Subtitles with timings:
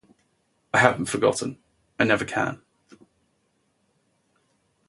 [0.73, 1.59] I haven't forgotten,
[1.99, 2.59] I never can.